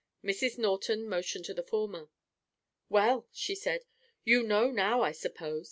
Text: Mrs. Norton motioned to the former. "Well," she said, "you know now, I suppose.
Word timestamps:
Mrs. 0.23 0.57
Norton 0.57 1.07
motioned 1.07 1.45
to 1.45 1.53
the 1.53 1.61
former. 1.61 2.09
"Well," 2.89 3.27
she 3.31 3.53
said, 3.53 3.85
"you 4.23 4.41
know 4.41 4.71
now, 4.71 5.01
I 5.03 5.11
suppose. 5.11 5.59